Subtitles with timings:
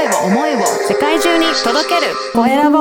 [0.00, 2.78] 声を思いを世界中に届けるコエラボ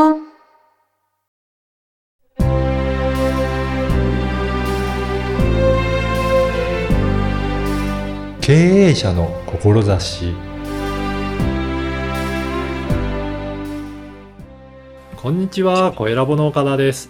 [8.40, 10.34] 経営者の志
[15.18, 17.10] こんにちは、コエラボの岡田です。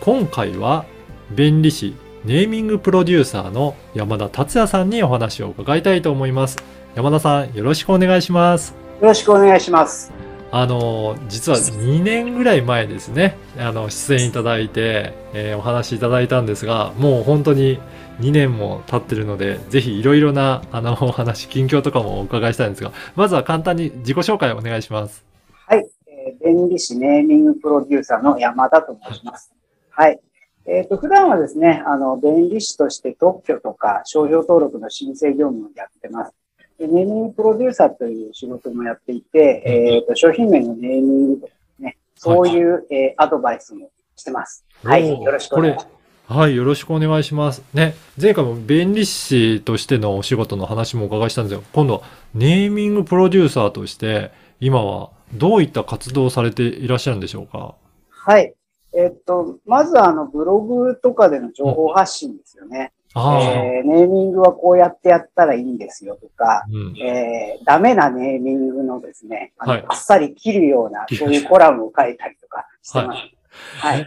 [0.00, 0.84] 今回は
[1.30, 1.94] 弁理士
[2.24, 6.56] ネーミングプロデューサーの山田達也さんにお話を伺いたいと思います。
[6.96, 8.87] 山田さん、よろしくお願いします。
[9.00, 10.12] よろしくお願いします。
[10.50, 17.78] あの、実は2年ぐらい前ですね、あの、出演いただいて、えーお話いただいたんですが、もう本当に
[18.20, 25.24] 2年も経ってるので、ぜひいろいろな、あの、お話、近況とかもお伺いしたいんですが、まずは簡単に自己紹介をお願いします。
[25.66, 25.86] はい。
[26.06, 29.52] えー弁理士ネーミングプロデューサーの山田と申します。
[29.90, 30.18] はい。
[30.66, 36.32] えっ、と、普段はですね、あの、弁理士として特許とか商標登録の申請業務をやってます。
[36.78, 44.64] でネーミングプロデューサーという仕事もやっていて、えっ、と、商品名のネーミングとかね、そういう、えーアドバイスもしてます。
[44.84, 45.08] はい。
[45.08, 45.88] よろしくお願いします。
[46.28, 47.62] はい、よろしくお願いします。
[47.72, 51.62] ね、前回も弁理士としてのお仕事の話もお伺いしたんですよ。
[51.72, 52.02] 今度は
[52.34, 57.74] ネーミングプロデューサーとして、今はどういった活動をされていらっしゃるんでしょうか？
[58.10, 58.54] はい。
[58.92, 62.92] えっ、と、まずあの、ブログとかでの情報発信ですよね。
[63.16, 66.96] えーネーミングはこうやってやったらいいんですよとか、うん。
[66.98, 73.20] えーダメなネーミングのですね、あのはいあっさり切るような、そういうコラムを書いたりとかしてます。
[73.78, 74.06] はい。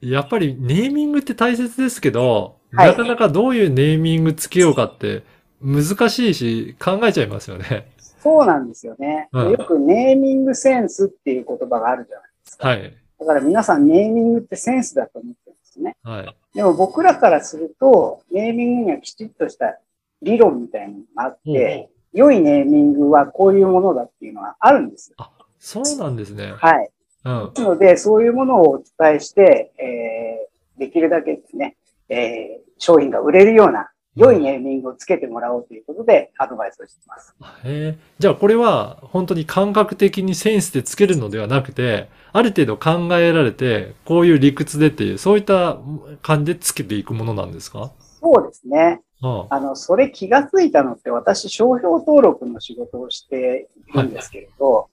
[0.00, 5.24] やっぱりネーミングって大切ですけど、はいなかなかどういうネーミングつけようかって
[5.60, 7.92] 難しいし考えちゃいますよね。
[8.22, 12.68] そうなんですよね、うんよくネーミングセンスっていう言葉があるじゃないですか。
[12.68, 12.94] はい。
[13.18, 15.34] だから皆さんネーミングってセンスだと思っ
[15.72, 15.96] ですね。
[16.02, 16.36] はい。
[16.54, 19.78] でも僕らからすると、ネーミングにはきちっとした
[20.20, 25.16] 理論みたいなのがあって、良いネーミングはこういうものだっていうのはあるんですよ。
[25.58, 26.52] そうなんですね。
[26.56, 26.90] はい。
[27.24, 27.52] うん。
[27.54, 31.76] ですので、そういうものをお伝えして、えー、できるだけですね、
[32.08, 37.34] えー、商品が売れるような良いネーミングをつけてもらおうということでアドバイスをしています。
[37.64, 37.98] へえ。
[38.18, 45.78] じゃあこれは本当に感覚的にセンスでつけるのではなくて、ある程度考えられて、こういう理屈でっていう、そういった
[46.20, 47.92] 感じでつけていくものなんですか？
[48.20, 49.00] そうですね。
[49.22, 54.88] ああの、それ気がついたのって私、商標登録の仕事をしているんですけれど、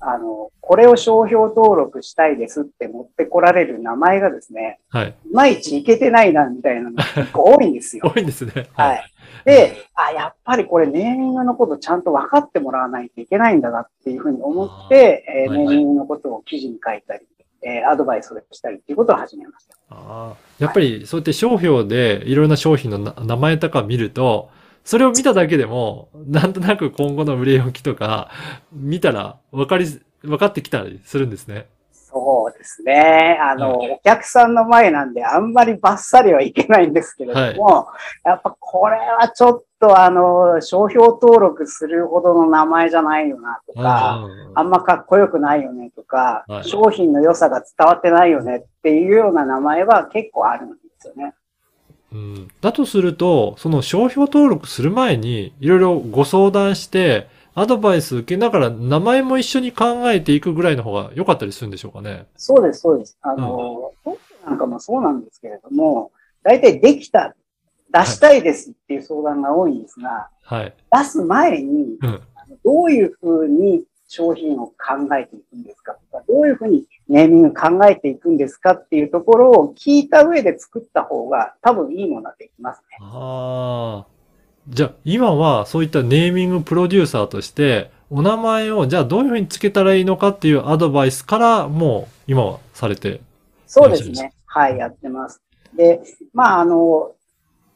[0.00, 5.08] あの、これを商標登録したいですって持ってこられる名前がですね、はい。
[5.08, 8.10] いまいちいけてないな、みたいなのが 結構多いんですよ。
[8.14, 8.68] 多いんですね。
[8.72, 9.02] はい。
[9.44, 17.26] で、あ、やっぱりこれネーミングのことちゃんと分かってもらわないといけないんだなっていうふうに思って、えーはいネーミングのことを記事に書いたり、
[17.62, 19.76] えーアドバイスをしたりっていうことを始めました。
[19.90, 20.34] ああ。
[20.58, 24.48] やっぱりそうやって商標でいろんな商品のな名前とか見ると、
[24.84, 28.30] それを見ただけでも、なんとなく今後の売れ行きとか、
[28.72, 29.86] 見たら分かり、
[30.22, 31.66] 分かってきたりするんですね。
[31.92, 33.38] そうですね。
[33.40, 37.86] あの、お客さんの前なんであんまりバッサリはいけないんですけれども、
[38.24, 51.34] やっぱこれはちょっとあの、商標登録するほどの名前じゃないよなとか、あんまかっこよくないよねとか、はい商品の良さが伝わってないよねっていうような名前は結構あるんですよね。
[52.12, 62.26] うん、だとすると、その商標登録する前に、いろいろご相談して、アドバイス受けながら名前も一緒に考えていくぐらいの方が良かったりするんでしょうかね。
[62.36, 63.18] そうです、そうです。
[63.22, 66.12] あの、特許なんかもそうなんですけれども、
[66.42, 67.34] 大体できた、
[67.92, 70.74] 出したいですっていう相談が多いんですが、はい。
[70.92, 72.20] 出す前に、うん。
[72.64, 74.74] どういうふうに商品を考
[75.16, 75.92] えていくんですか？
[75.92, 82.98] とか、どういうふうにネーミング考えていくんですかっていうところを聞いた上で作った方が多分いいものができますね。
[83.00, 84.06] ああ。
[84.68, 93.20] じゃあ、今はそういったネーミングプロデューサーとして、お名前をじゃあどういうふうにつけたらいいのかっていうアドバイスからもう今はされて。
[93.68, 94.32] そうですね。
[94.46, 95.40] はい、やってます。
[95.76, 96.02] で、
[96.34, 97.12] まあ、あの、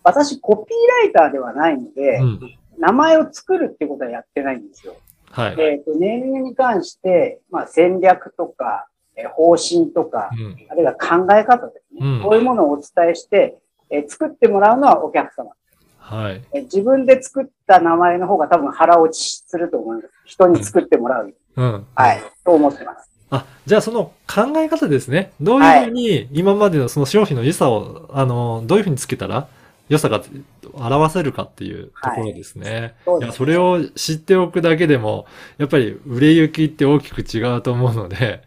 [0.03, 2.41] 私、コピーライターではないので、うん。
[2.77, 4.97] 名前を作るってことはやってないんですよ。
[5.35, 5.57] はい。
[5.57, 8.87] で、ネーミングに関して、まあ、戦略とか、
[9.17, 10.57] え方針とか、うん。
[10.71, 12.01] あるいは考え方ですね。
[12.01, 13.59] うんこういうものをお伝えして、
[13.91, 15.51] えー作ってもらうのはお客様。
[15.99, 16.43] はい。
[16.53, 20.09] えー自分で作った名前の方が多分腹落ちすると思います。
[20.25, 21.35] 人に作ってもらう。
[21.57, 21.87] うん。
[21.95, 22.23] はい。
[22.45, 23.11] と思ってます。
[23.31, 25.33] あ、じゃあその考え方ですね。
[25.41, 29.49] どういうふうに今までのその商品の良さを、あの、どういうふうにつけたら
[29.89, 30.23] 良さが
[30.73, 32.95] 表せるかっていうところですね。
[33.05, 35.27] そうですいや、それを知っておくだけでも、
[35.59, 38.43] やっぱり売れ行きって大きく違うと思うので、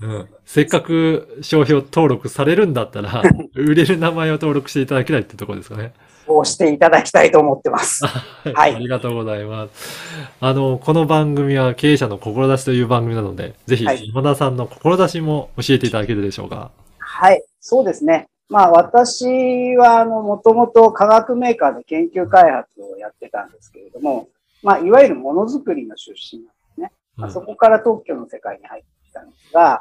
[0.00, 3.22] うん、せっかく商標登録されるんだったら、
[3.54, 5.92] 売れる名前を登録していただきたいってところですかね。
[6.26, 8.06] そをしていただきたいと思ってます。
[8.06, 10.28] はいありがとうございます。
[10.40, 16.70] あの、この番組は経営者の志という番組なので、ぜひはい山田さんの志も教えていただけるでしょうか。
[16.98, 18.28] はい、そうですね。
[18.48, 24.28] まあ私はあの、もともと化学メーカーで研究開発をやってたんですけれども、
[24.62, 26.92] まあいわゆるものづくりの出身なんですね。
[27.16, 29.80] まあそこから特許の世界に入ってきたんですが、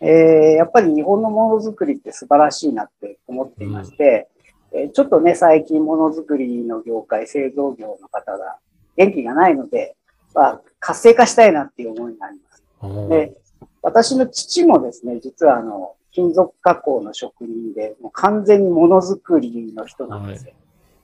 [0.00, 4.28] えーやっぱり日本のものづくりって素晴らしいなって思っていまして、
[4.72, 8.58] えーちょっとね、最近ものづくりの業界、製造業の方が
[8.96, 9.96] 元気がないので、
[10.34, 12.38] まあ、活性化したいなっていう思いがあり
[12.80, 13.08] ます。
[13.08, 13.34] で、
[13.82, 20.52] 私の父もですね、実はあの、金属加工の職人で、もう完全にものづくりの人なんですよ。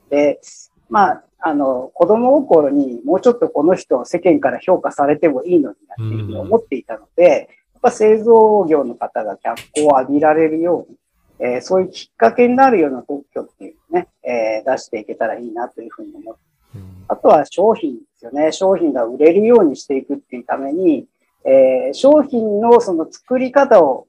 [0.09, 0.39] で、
[0.89, 10.97] まあ、あの、子供心にもうちょっとこの人世間から評価されてもいいのになっていうふうに思っていたので、やっぱ製造業の方が脚光を浴びられるように、
[11.39, 16.41] えーそういうきっかけになるような特許っていうのをね、えー出していけたらいいなというふうに思って
[16.75, 18.51] うんあとは商品ですよね。
[18.51, 21.05] 商品が売れるようにしていくっていうために、
[21.45, 24.06] えー商品のその作り方を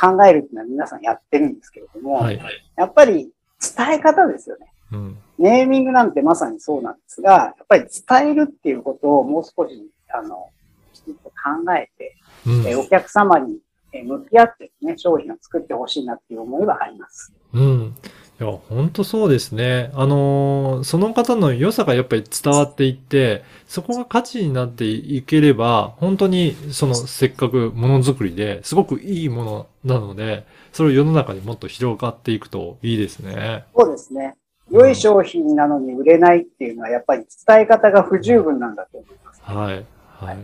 [0.00, 2.40] 考えるっていうのは皆さんやってるんですけれども、はい。
[2.76, 3.30] やっぱり
[3.76, 4.66] 伝え方ですよね。
[4.92, 5.18] うん。
[5.38, 10.48] ネーミングなんてまさにそうなんですが、やっぱり伝えるっていうことをもう少し、あの、
[10.92, 11.34] きちんと考
[11.74, 12.16] えて、
[12.46, 13.58] うんえーお客様に
[13.92, 17.32] えー向き合ってですね、商品を作ってほしいなっていう思いはあります。
[17.52, 17.94] うん。
[18.40, 19.90] いや、本当そうですね。
[19.92, 33.64] あのーその方の良さがやっぱり伝わっていって、そこが価値になっていければ、本当にそのせっかくものづくりですごくいいものなので、それを世の中にもっと広がっていくといいですね。
[33.76, 34.34] そうですね。
[34.70, 39.42] 良い商品なのに売れないっていうのはやっぱり伝え方が不十分なんだと思います。
[39.44, 39.84] はい。
[40.24, 40.36] はい。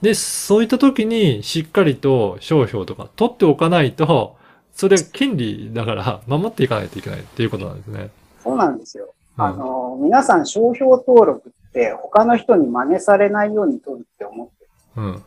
[0.00, 4.36] で、そういった時にしっかりと商標とか取っておかないと、
[4.74, 8.10] それ権利だから守っていかないといけないっていうことなんですね。
[8.42, 9.04] そうなんですよ。
[9.04, 14.64] うんあの、皆さん商標登録って他の人に真似されないように取るって思って
[14.96, 15.02] る。
[15.02, 15.22] うん。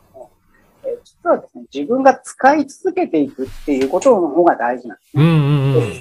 [0.84, 5.94] えー実はですね、自分が使い続けていくっていうことの方が大事なんですうんうんうん。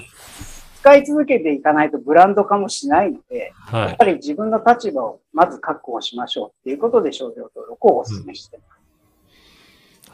[0.79, 3.87] 使い続けていかないとブランド化もしないので、はい。
[3.89, 8.76] やっぱり自分の立場をまず確保しましょうっていうことで商標登録をお勧めしてます。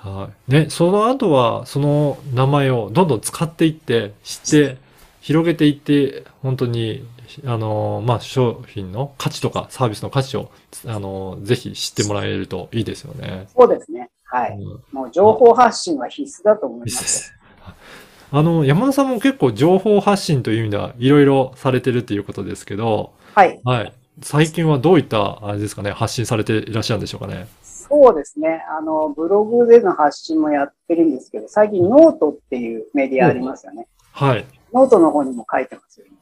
[0.04, 0.52] はい。
[0.52, 4.78] で、その後は、その名前をどんどん使っていって、知って、
[5.22, 7.06] 広げていって、本当に、
[7.46, 10.52] あの、まあ、商品の価値とかサービスの価値を、
[10.86, 13.48] あの、ぜひ知ってもらえるといいですよね。
[13.56, 14.10] そうですね。
[14.26, 14.52] はい。
[14.52, 16.86] うんもう情報発信は必須だと思いま。
[16.86, 17.34] ですす
[18.32, 23.62] あの、山田さんも結構情報発信という意味ではいろいろされてるっていうことですけど、はい。
[23.64, 23.94] はい。
[24.22, 27.48] 最近はどういった、あれですかね、発信されていらっしゃるんでしょうかね。
[27.94, 28.64] そうですね。
[28.76, 33.88] あの、ブログでの発信もやってるんですけど、最近ノートっていうメディアありますよね。
[34.12, 34.46] はい。
[34.74, 36.18] ノートの方にも書いてますよ、今。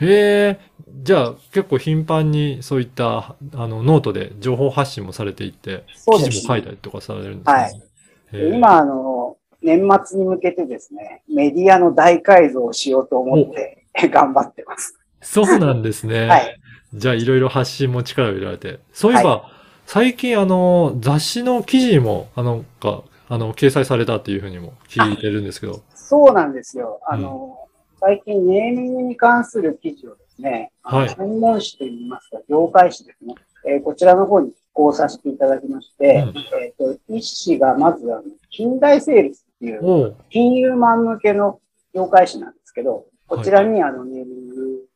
[0.00, 0.60] へえ、
[1.02, 7.54] じゃあ結構頻繁にそういったあのノートで情報発信もされていて、そうです記事も書いたりとかされるんですね。
[7.54, 7.94] はい
[8.32, 14.98] 今、あの、年末に向けてですね、メディアの大改造をしようと思って頑張ってます。
[15.20, 16.26] そうなんですね。
[16.28, 16.60] はい。
[16.94, 18.80] じゃあいろいろ発信も力を入れられて。
[18.92, 19.50] そういえば、
[19.86, 25.82] 最近あの雑誌の記事にもあのかあの掲載されたっていうふうにも聞いてるんですけど。
[25.94, 27.00] そうなんですよ。
[27.06, 27.58] あの、
[28.00, 33.34] 最近ネーミングに関する記事をですね、はい専門誌といいますか、業界誌ですね、
[33.66, 41.60] えーこちらの方に寄稿させていただきまして、うんえっ、と、一誌がまずあの、近代セールスっていう、金融マン向けの
[41.94, 44.88] 業界誌なんですけど、こちらにあのネーミング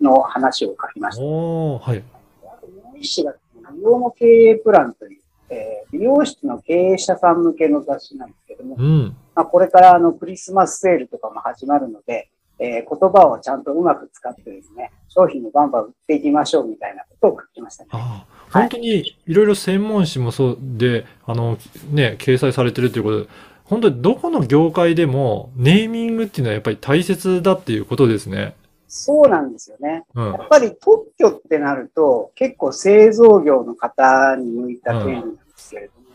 [0.00, 1.24] の話を書きました。
[1.24, 2.04] おーはい。
[2.44, 3.34] あともう一誌が
[3.70, 9.16] 美容の経営プランという、えー美容室の経営者さん向けの雑誌なんですけども、うん。
[9.34, 17.90] まあ、これからあのクリスマスセールとかも始まるので、えー言葉をちゃんとうまく使ってですね、商品をバンバン売っていきましょうみたいなことを書きましたね。
[17.92, 21.58] ああ、本当にいろいろ専門誌もそうで、あの、
[21.90, 23.28] ね、掲載されてるということで、
[23.64, 28.54] 本当にどこの業界でもネーミングっていうのはやっぱり大切だっていうことですね。
[28.90, 30.04] そうなんですよね。
[30.14, 30.32] うんや。
[30.32, 36.06] っぱり特許ってなると、結構製造業の方に向いた権利なんですけれども、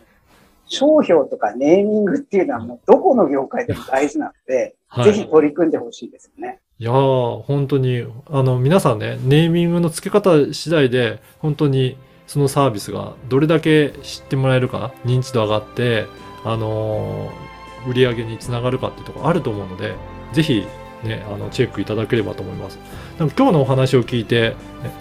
[0.68, 6.60] 商標とかネーミングっていうのはもうどこの業界でも大事なので、はいぜひ取り組んでほしいですよね。
[6.78, 16.06] いやー、本当に、あの、皆さんね、ネーミングの付け方次第で、本当にそのサービスがどれだけ知ってもらえるか、認知度上がって、
[16.44, 17.56] あのー
[17.88, 19.96] 売り上げにつながるかっていうところあると思うので、
[20.34, 20.66] ぜひ、
[21.04, 22.80] ね、あの、チェックいただければと思います。
[23.20, 24.56] なんか今日のお話を聞いて、ね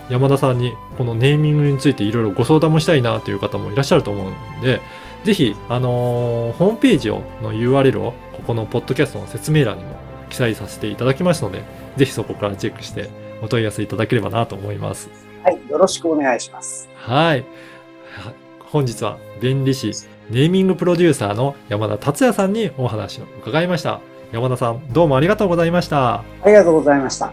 [0.08, 4.80] 山田さんにこのネーミングについていろいろご相談もしたいなという方もいらっしゃると思うんで、
[5.24, 9.96] ぜひ、あのーホームページをの URL をここのポッドキャストの説明欄にも
[10.28, 11.62] 記載させていただきますので、
[11.96, 13.08] ぜひそこからチェックして
[13.42, 15.08] お問い合わせいただければなと思います。
[15.42, 15.58] はい。
[15.68, 16.88] よろしくお願いします。
[16.96, 17.44] はい。
[18.16, 19.92] は本日は弁理士
[20.30, 24.00] ネーミングプロデューサーの山田達也さんにお話を伺いました。
[24.34, 26.14] 山田さん、どうもありがとうございました。
[26.14, 27.32] ありがとうございました。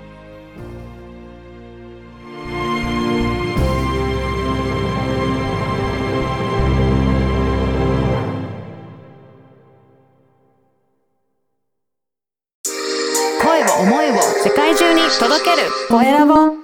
[13.41, 16.60] 声を思いを世界中に届けるコエラボ